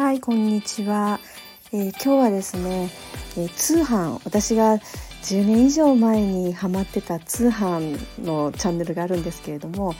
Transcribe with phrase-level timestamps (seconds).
[0.00, 1.20] はいこんにちは、
[1.74, 2.90] えー、今日はですね、
[3.36, 9.94] えー、通販私が10年以上前にハマってた通販のチャンネルがあるんですけれども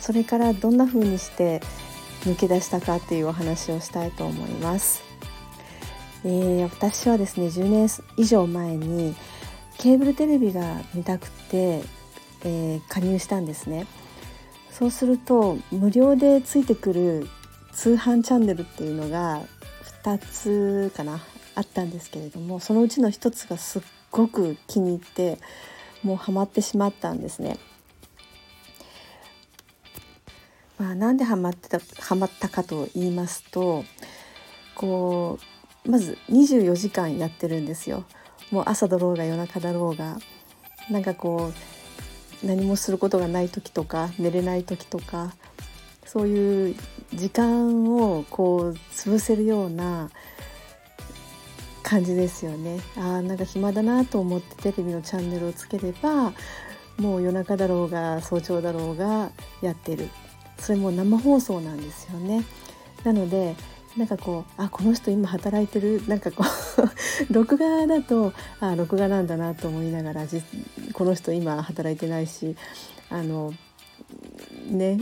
[0.00, 1.62] それからどんな風にして
[2.24, 5.02] 抜け出したかっていうお話をしたいと思います、
[6.26, 7.88] えー、私はですね10年
[8.18, 9.16] 以上前に
[9.78, 11.82] ケーブルテレビが見たくて、
[12.44, 13.86] え加入したんですね。
[14.72, 17.28] そうすると無料でついてくる
[17.78, 19.40] 通販チャンネルっていうのが
[20.02, 21.20] 2つかな
[21.54, 25.38] あったんですけれどもそのうちの1つがすっごく気に入って
[26.02, 27.56] もうハマってしまったんですね。
[30.76, 33.84] まあ、なんでハマってたハマったかと言いますと
[34.74, 35.38] こ
[35.86, 38.04] うまず24時間やってるんですよ。
[38.50, 40.18] もう朝だろうが夜中だろうが
[40.90, 41.52] なんかこ
[42.42, 45.32] う何もすることがない時とか寝れない時とか
[46.04, 46.76] そういう
[47.14, 50.10] 時間をこう潰せるような
[51.82, 52.80] 感じですよね。
[52.96, 56.32] あなんか暇だなと思ってテレビのチャンネルをつければ
[56.98, 59.30] もう夜中だろうが早朝だろうが
[59.62, 60.08] やってる
[60.58, 62.44] それも生放送なんですよね。
[63.04, 63.56] なので
[63.96, 66.46] なんかこうあこの人今働いてるなんかこう
[67.32, 70.26] 録画だとあ録画なんだなと思いながら
[70.92, 72.54] この人今働いてないし
[73.10, 73.54] あの
[74.70, 74.98] ね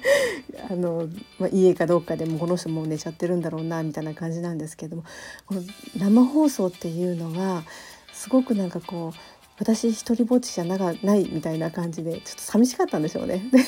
[0.70, 5.04] あの、まあ、家かどうかでもこの人もう寝ちゃってるんだろうなみたいな感じなんですけども
[5.46, 5.62] この
[5.98, 7.64] 生放送っていうのは
[8.12, 9.18] すごくなんかこう
[9.58, 13.44] 私一人ぼっちじゃなないみたいな感じでちょっと寂しかったんでしょうね。
[13.52, 13.60] で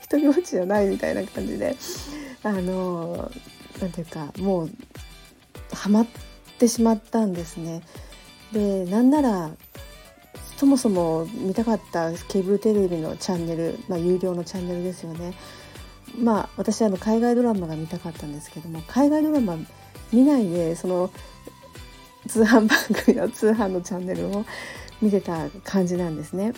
[0.00, 1.76] 一人ぼっちじゃないみたいな感じで
[2.42, 3.30] あの
[3.80, 4.70] なんていうかもう
[5.72, 6.06] ハマっ
[6.58, 7.82] てしまったんですね。
[8.52, 9.50] でなんなら
[10.58, 15.32] そもそも見たかったケーブルテレビのチャンネル、まあ、有料のチャンネルですよね。
[16.18, 19.56] まあ私あの海外ドラマが見たかったんですけども海外ドラマ
[20.12, 21.10] 見ないでその
[22.26, 22.70] 通販番
[23.04, 24.44] 組の 通販のチャンネルを
[25.00, 26.54] 見てた感じなんですね。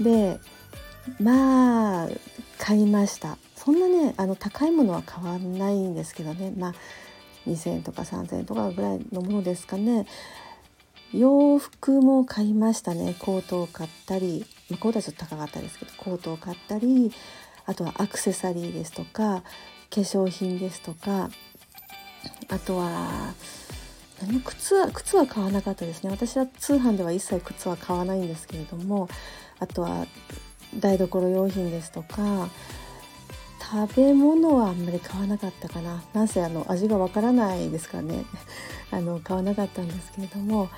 [0.00, 0.38] で
[1.20, 2.08] まあ
[2.58, 6.74] 買いましたそんなねあの高いものは買わないんですけどねまあ
[7.46, 10.06] 2,000円とか3,000円とかぐらいのものですかね
[11.12, 13.14] 洋服も買いましたね。
[13.18, 17.12] コートを買ったり、まあ、コートはちょっと高かったですけどコートを買ったり
[17.66, 19.42] あとはアクセサリーですとか
[19.90, 21.30] 化粧品ですとか
[22.48, 23.34] あとは
[24.20, 26.10] 何靴は靴は買わなかったですね。
[26.10, 29.08] 私は通販では一切靴は買わないんですけれども
[29.58, 30.06] あとは
[30.78, 32.48] 台所用品ですとか
[33.70, 38.24] 食べ物はあんまり買わなかったかななんせあの味がわからないですからね
[38.92, 40.68] あの買わなかったんですけれども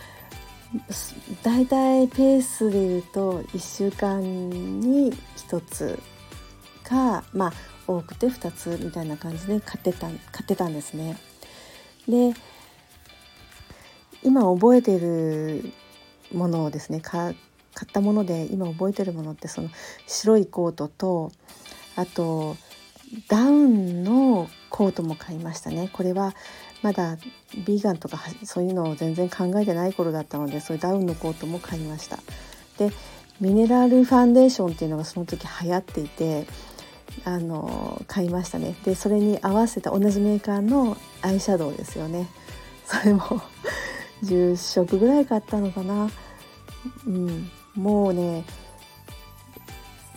[1.43, 4.23] だいたいペースで言うと1週間
[4.81, 5.99] に1つ
[6.83, 7.53] かまあ
[7.87, 11.19] 多くて2つみたいな感じで買ってた買ってたんですね。
[12.09, 12.35] で
[14.23, 15.73] 今覚えてる
[16.33, 17.37] ものをですね買っ
[17.93, 19.69] たもので今覚えてるものってその
[20.07, 21.33] 白いコートと
[21.97, 22.57] あと
[23.29, 25.89] ダウンのコートも買いましたね。
[25.93, 26.35] これは
[26.83, 27.17] まだ
[27.67, 32.19] ビーガンとかそういうのを全然考えてない頃だったのでそういうダウンのコートも買いました。
[32.79, 32.93] で
[33.41, 36.47] ミネラルファンデーションっていうのがその時流行っていて
[37.25, 38.75] あの買いましたね。
[38.85, 42.29] でそれに合わせた同じメーカーのアイシャドウですよね。
[42.85, 43.23] それも
[44.25, 46.11] 10色ぐらい買ったのかな。
[47.07, 47.51] うん。
[47.75, 48.45] もうね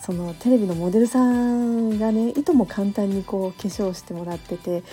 [0.02, 4.84] そのテレビのモデルさんがねいとも簡単にこう化粧してもらってて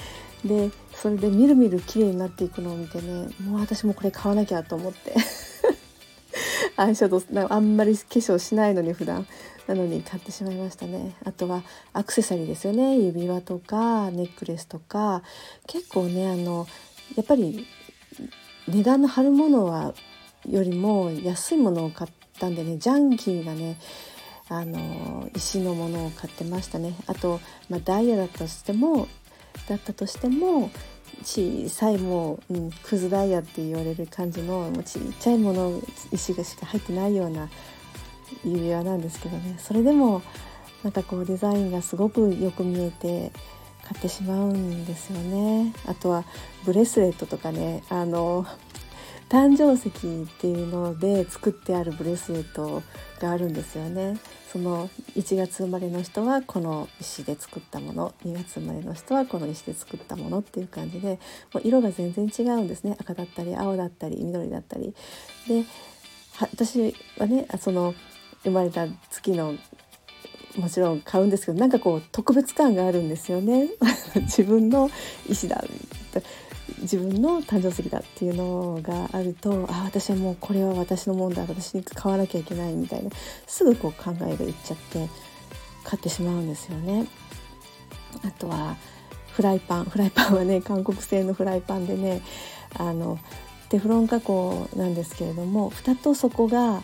[0.45, 5.15] でそれでみるみる綺麗になっていくのを見てねもう私もこれ買わなきゃと思って。
[6.77, 9.27] アイシャドウあんまり化粧しないのに普段。
[9.67, 11.15] なのに買ってしまいましたね。
[11.25, 12.99] あとはアクセサリーですよね。
[12.99, 15.23] 指輪とかネックレスとか。
[15.67, 16.67] 結構ねあの
[17.17, 17.67] やっぱり
[18.67, 19.95] 値段の張るものは
[20.49, 23.79] よりも安いものを買ったんでねジャンキーなね
[24.50, 26.95] あの石のものを買ってましたね。
[27.06, 29.09] あと、まあ、ダイヤだったとしても
[29.68, 30.71] だったとしても
[31.22, 37.48] 小さいもう、うん、クズダイヤって言われる感じのもうちっちゃいもの石がしか入ってないような
[38.45, 39.56] 指輪なんですけどね。
[39.59, 40.22] それでも
[40.83, 43.33] なんかこうデザインがすごくよく見えて
[43.83, 45.72] 買ってしまうんですよね。
[45.86, 46.24] あとは
[46.65, 47.83] ブレスレットとかね。
[47.89, 48.47] あの
[49.28, 52.83] 誕生石っていうので作ってあるブレスレット
[53.21, 54.19] があるんですよね。
[54.51, 61.19] その1月生まれの人はこの石で作ったもの2月生まれの人はこの石で作ったものっていう感じで
[61.53, 64.95] もう色が全然違うんですね赤だったり青だったり緑だったり。
[65.47, 65.65] で
[66.41, 67.95] 私はねその
[68.45, 69.54] 生まれた月の
[70.57, 73.69] もちろん買うんですけどなんかこう特別感があるんですよね
[74.22, 74.91] 自分の
[75.28, 75.63] 意思だ
[76.80, 83.10] 自分の誕生石だっていうのがあるとあ私はもうこれは私のもんだ私に買わなきゃいけないみたいな
[83.47, 85.09] すぐこう考えがいっちゃって
[85.84, 87.06] 買ってしまうんですよね。
[88.24, 88.76] あとは
[89.32, 92.22] フライパンフライパンはね 韓国製のフライパンでね
[92.74, 93.18] あの
[93.68, 96.82] テフロン加工なんですけれども蓋と底が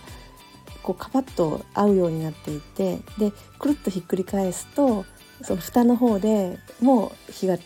[0.83, 5.05] こうカパッと合うようになっていてでくるっとひっくり返すと
[5.43, 7.59] その蓋の方でもう火が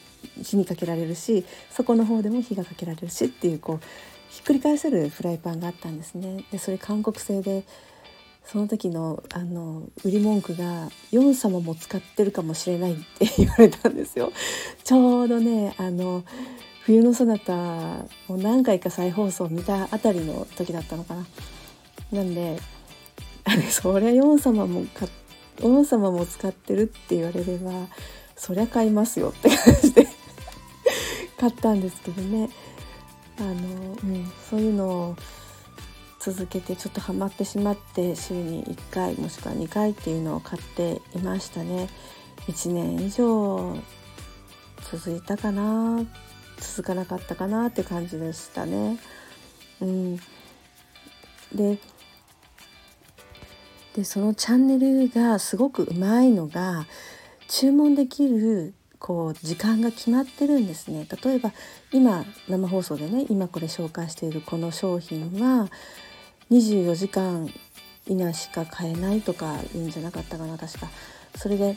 [0.43, 3.81] 火にかけられるし底の方でも火がかけられるしっていうこう
[4.31, 6.45] ひっくり返せるフライパンがあったんですね。
[6.53, 7.65] でそれ韓国製で
[8.45, 14.33] その時のあの売り文句が「ヨン様も使ってるかもしれない」って 言われたんですよ。
[14.85, 16.25] ちょうどねあの
[16.83, 21.27] 冬のそなたを何回か再放送見たあたりの時だったのかな。
[22.13, 22.59] なんで
[23.71, 25.07] そりゃヨン様もか
[25.63, 27.89] ヨン様も使ってるって言われれば
[28.39, 30.07] そりゃ買いますよって感じで
[31.39, 32.49] 買ったんですけどね。
[33.39, 33.55] あの、う
[34.07, 35.17] ん、そういうのを
[36.21, 41.89] 続けてちょっとハマってしまって週に1回もしくは2回っていうのを買っていましたね。
[42.47, 43.77] 1年以上
[44.91, 46.05] 続いたかな
[46.59, 48.99] 続かなかったかなって感じでしたね。
[49.81, 50.17] うん、
[51.55, 51.79] で
[53.95, 56.87] でそのチャンネルがすごくうまいのが
[57.49, 61.07] 注文できるこう時間が決まってるんですね。
[61.25, 61.53] 例えば
[61.93, 65.69] 今生放送でね今これ紹介しているこの商品は
[66.51, 67.49] 24時間
[68.07, 70.89] 以内しか買えないとか言うんじゃなかったかな確か。
[71.37, 71.77] それで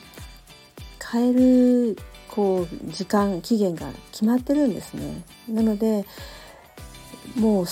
[1.00, 1.98] 買える
[2.30, 5.24] こう時間期限が決まってるんですね。
[5.50, 6.06] なので
[7.36, 7.66] もう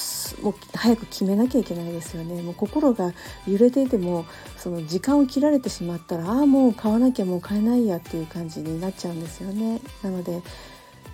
[0.43, 2.41] もう早く決めなきゃいけないですよね。
[2.41, 3.13] もう心が
[3.47, 4.25] 揺れていても
[4.57, 9.81] その時間を切られてしまったらああもう買わなきゃもう買えないやっていう感じになっちゃうんですよね。
[10.03, 10.41] なので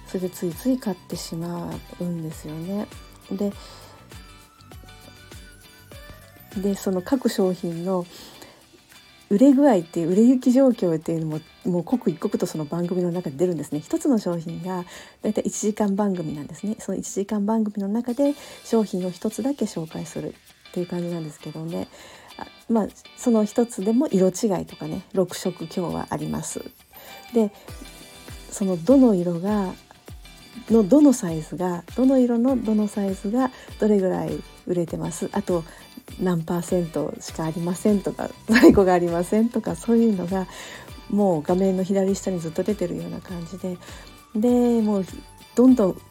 [0.07, 2.87] それでついつい買ってしまうんですよね。
[3.31, 3.51] で
[6.57, 8.05] でその各商品の
[9.29, 13.79] 売れ具合っていう売れ行き状況っていうのももう刻一刻とその番組の中で出るんですね。
[13.79, 14.85] 一つの商品が
[15.21, 16.75] だいたい1時間番組なんですね。
[16.79, 20.35] その1時間番組の中で商品を一つだけ紹介する
[20.69, 21.87] っていう感じなんですけどね。
[22.37, 22.87] あまあ
[23.17, 26.63] その一つでも色違いとかね6色今日はあります。
[27.33, 27.51] で
[28.51, 29.73] そのどの色が
[30.69, 35.29] のどのサイズがどの色のどのサイズがどれぐらい売れてます。
[35.31, 35.63] あと
[36.19, 40.47] 何パーセントしかありませんとか 在庫がありませんとかそういうのが
[41.09, 43.77] もう画面の左下にずっと出てるような感じで。
[44.35, 45.05] でもう
[45.55, 46.01] どんどん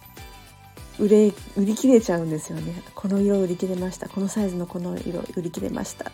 [0.98, 2.82] 売れ売り切れちゃうんですよね。
[2.94, 4.08] この色売り切れました。
[4.08, 6.12] このサイズのこの色売り切れました。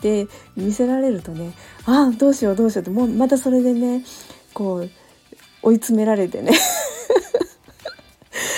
[0.00, 0.26] で
[0.56, 1.52] 見せられるとね
[1.84, 4.04] ああどうしようどうしようってもうまたそれでね
[4.52, 4.90] こう
[5.62, 6.52] 追い詰められてね。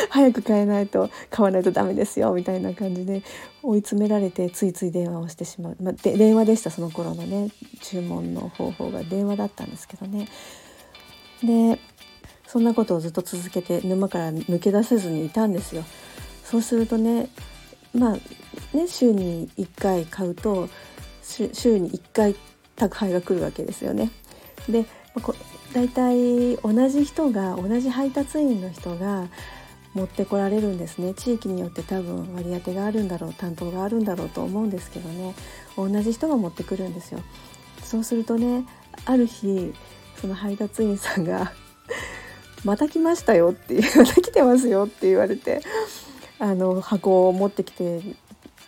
[0.11, 3.23] 早く買えないと買わないとダメですよみたいな感じで
[3.63, 7.51] 追い詰められてついつい電話をしてしまう、まあ、で電話でしたその頃のね
[7.81, 10.29] 注文の方法が電話だったんですけどね。
[11.43, 11.79] で
[12.47, 15.85] そんなことをずっと続けて沼から抜け出せずにいたんですよ。
[16.45, 17.29] そうするとね
[17.95, 20.69] まあね週に1回買うと
[21.23, 22.35] 週に1回
[22.75, 24.11] 宅配が来るわけですよね。
[24.69, 24.87] で
[25.75, 29.29] 大体同じ人が同じ配達員の人が
[29.95, 31.15] 持ってこられるんですね。
[31.15, 35.35] 地域によって多分割り当てがあるんだろう担当があるんだろうと思うんですけどね。
[35.77, 37.21] 同じ人が持ってくるんですよ。
[37.83, 38.65] そうするとね
[39.07, 39.73] ある日
[40.21, 41.53] その配達員さんが
[42.65, 45.63] 「また来ましたよ」って「また来てますよ」って言われて
[46.39, 48.03] あの箱を持ってきて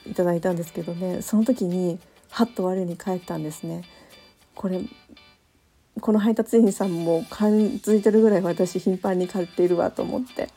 [0.07, 1.23] いただいたんですけどね。
[1.23, 1.99] その時に
[2.31, 3.83] はっと我に返ったんですね。
[4.55, 4.81] これ
[6.01, 10.49] この配達員さんも感づいてるぐらい私頻繁に買っているわと思って。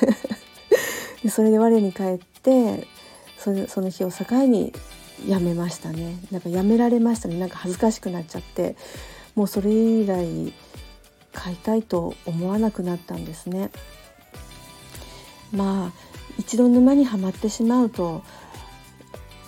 [1.22, 2.86] でそれで我に返って
[3.36, 4.72] その日を境に
[5.26, 6.18] やめましたね。
[6.30, 7.38] なんかやめられましたね。
[7.38, 8.76] なんか恥ずかしくなっちゃって。
[9.38, 10.52] もうそれ以来
[11.32, 13.70] 買いたいと思わなくなったんですね。
[15.52, 18.24] まあ一度沼にはまってしまうと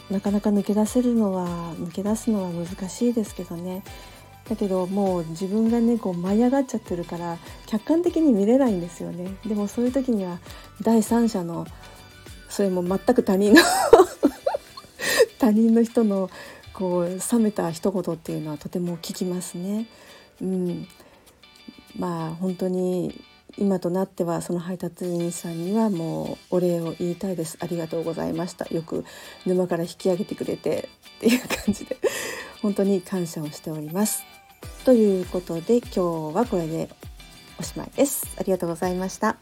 [0.08, 3.82] なかなか抜け出せるのは抜け出すのは難しいですけどね。
[4.50, 9.36] だけどもう自分がねこう舞い上がっちゃってるから客観的に見れないんですよね。
[9.46, 10.40] でもそういう時には
[10.82, 11.68] 第三者の
[12.48, 13.60] それも全く他人の
[15.38, 16.30] 他人の人の
[16.74, 19.86] こう冷めた一言っていうのはとても聞きますね。
[20.42, 20.88] うん、
[21.96, 23.22] まあ本当に
[23.56, 27.56] 今となってはその配達員さんにはもうお礼を言いたいです。
[27.60, 28.66] ありがとうございました。
[28.74, 29.04] よく
[29.46, 30.88] 沼から引き上げてくれて
[31.18, 31.96] っていう感じで
[32.60, 34.24] 本当に感謝をしております。
[34.84, 36.00] ということで今日
[36.34, 36.88] はこれで
[37.58, 38.34] おしまいです。
[38.38, 39.36] ありがとうございました。